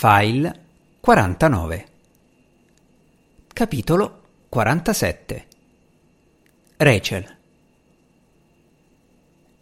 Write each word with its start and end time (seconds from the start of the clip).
File 0.00 0.60
49 1.00 1.86
Capitolo 3.52 4.20
47 4.48 5.46
Rachel 6.76 7.36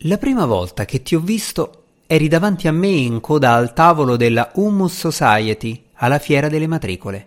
La 0.01 0.19
prima 0.19 0.45
volta 0.45 0.85
che 0.85 1.01
ti 1.01 1.15
ho 1.15 1.21
visto 1.21 1.85
eri 2.07 2.29
davanti 2.29 2.69
a 2.69 2.73
me 2.73 2.89
in 2.89 3.23
coda 3.23 3.55
al 3.55 3.73
tavolo 3.73 4.17
della 4.17 4.51
Hummus 4.53 5.09
Society 5.09 5.85
alla 5.95 6.19
fiera 6.19 6.51
delle 6.51 6.67
matricole. 6.67 7.25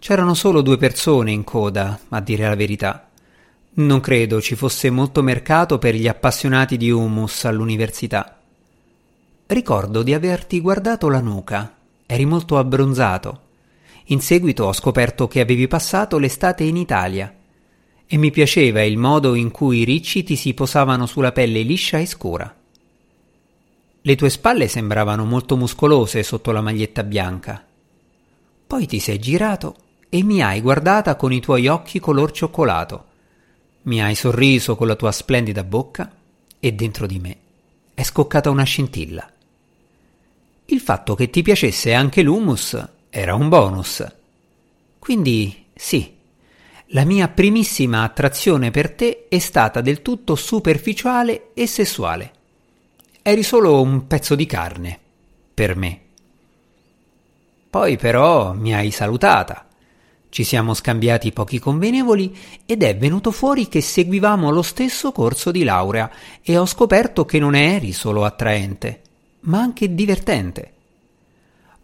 C'erano 0.00 0.34
solo 0.34 0.62
due 0.62 0.78
persone 0.78 1.30
in 1.30 1.44
coda, 1.44 2.00
a 2.08 2.20
dire 2.20 2.48
la 2.48 2.56
verità. 2.56 3.08
Non 3.74 4.00
credo 4.00 4.40
ci 4.40 4.56
fosse 4.56 4.90
molto 4.90 5.22
mercato 5.22 5.78
per 5.78 5.94
gli 5.94 6.08
appassionati 6.08 6.76
di 6.76 6.90
hummus 6.90 7.44
all'università. 7.44 8.40
Ricordo 9.46 10.02
di 10.02 10.12
averti 10.12 10.60
guardato 10.60 11.08
la 11.08 11.20
nuca. 11.20 11.75
Eri 12.06 12.24
molto 12.24 12.56
abbronzato. 12.56 13.40
In 14.06 14.20
seguito 14.20 14.64
ho 14.64 14.72
scoperto 14.72 15.26
che 15.26 15.40
avevi 15.40 15.66
passato 15.66 16.18
l'estate 16.18 16.62
in 16.62 16.76
Italia 16.76 17.34
e 18.06 18.16
mi 18.16 18.30
piaceva 18.30 18.84
il 18.84 18.96
modo 18.96 19.34
in 19.34 19.50
cui 19.50 19.80
i 19.80 19.84
ricci 19.84 20.22
ti 20.22 20.36
si 20.36 20.54
posavano 20.54 21.06
sulla 21.06 21.32
pelle 21.32 21.62
liscia 21.62 21.98
e 21.98 22.06
scura. 22.06 22.54
Le 24.00 24.14
tue 24.14 24.30
spalle 24.30 24.68
sembravano 24.68 25.24
molto 25.24 25.56
muscolose 25.56 26.22
sotto 26.22 26.52
la 26.52 26.60
maglietta 26.60 27.02
bianca. 27.02 27.66
Poi 28.64 28.86
ti 28.86 29.00
sei 29.00 29.18
girato 29.18 29.74
e 30.08 30.22
mi 30.22 30.40
hai 30.40 30.60
guardata 30.60 31.16
con 31.16 31.32
i 31.32 31.40
tuoi 31.40 31.66
occhi 31.66 31.98
color 31.98 32.30
cioccolato. 32.30 33.04
Mi 33.82 34.00
hai 34.00 34.14
sorriso 34.14 34.76
con 34.76 34.86
la 34.86 34.94
tua 34.94 35.10
splendida 35.10 35.64
bocca 35.64 36.12
e 36.60 36.72
dentro 36.72 37.08
di 37.08 37.18
me 37.18 37.36
è 37.94 38.04
scoccata 38.04 38.48
una 38.48 38.62
scintilla. 38.62 39.28
Il 40.66 40.80
fatto 40.80 41.14
che 41.14 41.30
ti 41.30 41.42
piacesse 41.42 41.94
anche 41.94 42.22
l'humus 42.22 42.88
era 43.08 43.34
un 43.34 43.48
bonus. 43.48 44.04
Quindi 44.98 45.66
sì, 45.74 46.14
la 46.90 47.04
mia 47.04 47.28
primissima 47.28 48.02
attrazione 48.02 48.70
per 48.70 48.90
te 48.92 49.26
è 49.28 49.38
stata 49.38 49.80
del 49.80 50.02
tutto 50.02 50.34
superficiale 50.34 51.50
e 51.54 51.66
sessuale. 51.66 52.32
Eri 53.22 53.42
solo 53.42 53.80
un 53.80 54.06
pezzo 54.06 54.34
di 54.34 54.46
carne, 54.46 54.98
per 55.54 55.76
me. 55.76 56.00
Poi 57.70 57.96
però 57.96 58.52
mi 58.52 58.74
hai 58.74 58.90
salutata. 58.90 59.66
Ci 60.28 60.44
siamo 60.44 60.74
scambiati 60.74 61.32
pochi 61.32 61.58
convenevoli 61.58 62.36
ed 62.66 62.82
è 62.82 62.96
venuto 62.96 63.30
fuori 63.30 63.68
che 63.68 63.80
seguivamo 63.80 64.50
lo 64.50 64.62
stesso 64.62 65.12
corso 65.12 65.50
di 65.50 65.64
laurea 65.64 66.10
e 66.42 66.58
ho 66.58 66.66
scoperto 66.66 67.24
che 67.24 67.38
non 67.38 67.54
eri 67.54 67.92
solo 67.92 68.24
attraente, 68.24 69.02
ma 69.46 69.58
anche 69.60 69.94
divertente. 69.94 70.72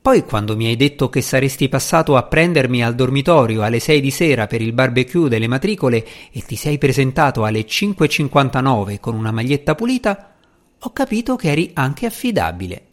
Poi 0.03 0.25
quando 0.25 0.57
mi 0.57 0.67
hai 0.67 0.75
detto 0.75 1.09
che 1.09 1.21
saresti 1.21 1.69
passato 1.69 2.17
a 2.17 2.25
prendermi 2.25 2.83
al 2.83 2.97
dormitorio 2.97 3.63
alle 3.63 3.79
6 3.79 4.01
di 4.01 4.11
sera 4.11 4.49
per 4.49 4.61
il 4.61 4.73
barbecue 4.73 5.29
delle 5.29 5.47
matricole 5.47 6.05
e 6.33 6.43
ti 6.43 6.57
sei 6.57 6.77
presentato 6.77 7.45
alle 7.45 7.61
5.59 7.61 8.99
con 8.99 9.15
una 9.15 9.31
maglietta 9.31 9.77
pulita, 9.77 10.35
ho 10.81 10.93
capito 10.93 11.37
che 11.37 11.51
eri 11.51 11.71
anche 11.75 12.07
affidabile. 12.07 12.87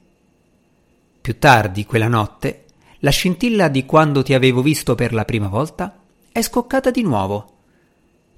Più 1.19 1.39
tardi 1.39 1.85
quella 1.85 2.07
notte, 2.07 2.65
la 2.99 3.09
scintilla 3.09 3.69
di 3.69 3.85
quando 3.85 4.21
ti 4.21 4.35
avevo 4.35 4.61
visto 4.61 4.93
per 4.93 5.11
la 5.11 5.25
prima 5.25 5.47
volta 5.47 5.99
è 6.31 6.41
scoccata 6.43 6.91
di 6.91 7.01
nuovo. 7.01 7.53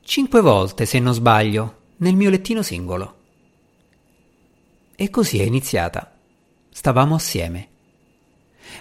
Cinque 0.01 0.39
volte, 0.39 0.85
se 0.85 0.99
non 0.99 1.13
sbaglio, 1.13 1.79
nel 1.97 2.15
mio 2.15 2.29
lettino 2.29 2.61
singolo. 2.61 3.15
E 4.95 5.09
così 5.09 5.39
è 5.39 5.43
iniziata. 5.43 6.10
Stavamo 6.71 7.15
assieme. 7.15 7.67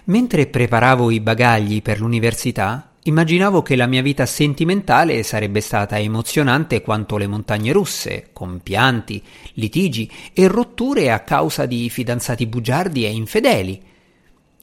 Mentre 0.05 0.47
preparavo 0.47 1.11
i 1.11 1.21
bagagli 1.21 1.83
per 1.83 1.99
l'università, 2.01 2.93
immaginavo 3.03 3.63
che 3.63 3.77
la 3.77 3.87
mia 3.87 4.01
vita 4.01 4.25
sentimentale 4.27 5.23
sarebbe 5.23 5.61
stata 5.61 5.99
emozionante 5.99 6.83
quanto 6.83 7.17
le 7.17 7.27
montagne 7.27 7.73
russe, 7.73 8.29
con 8.33 8.61
pianti, 8.63 9.23
litigi 9.55 10.11
e 10.33 10.47
rotture 10.47 11.11
a 11.11 11.21
causa 11.21 11.67
di 11.67 11.91
fidanzati 11.91 12.47
bugiardi 12.47 13.05
e 13.05 13.11
infedeli. 13.11 13.83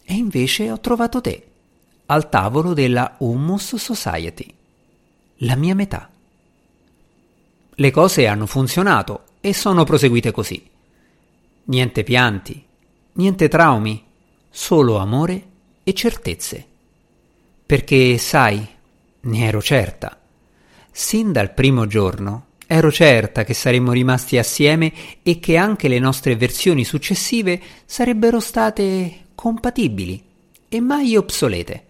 E 0.03 0.13
invece 0.13 0.71
ho 0.71 0.79
trovato 0.79 1.19
te, 1.19 1.45
al 2.07 2.29
tavolo 2.29 2.73
della 2.73 3.15
Hummus 3.19 3.75
Society, 3.75 4.53
la 5.41 5.55
mia 5.55 5.75
metà. 5.75 6.09
Le 7.79 7.91
cose 7.91 8.25
hanno 8.25 8.45
funzionato 8.45 9.23
e 9.41 9.53
sono 9.53 9.83
proseguite 9.83 10.31
così. 10.31 10.67
Niente 11.65 12.03
pianti, 12.03 12.63
niente 13.17 13.47
traumi, 13.47 14.03
solo 14.49 14.97
amore 14.97 15.43
e 15.83 15.93
certezze. 15.93 16.65
Perché, 17.65 18.17
sai, 18.17 18.65
ne 19.21 19.45
ero 19.45 19.61
certa. 19.61 20.19
Sin 20.91 21.31
dal 21.31 21.53
primo 21.53 21.85
giorno 21.85 22.45
ero 22.65 22.91
certa 22.91 23.43
che 23.43 23.53
saremmo 23.53 23.91
rimasti 23.91 24.37
assieme 24.37 24.91
e 25.23 25.39
che 25.39 25.57
anche 25.57 25.87
le 25.87 25.99
nostre 25.99 26.35
versioni 26.35 26.83
successive 26.83 27.61
sarebbero 27.85 28.39
state 28.39 29.25
compatibili 29.35 30.23
e 30.67 30.81
mai 30.81 31.15
obsolete. 31.15 31.85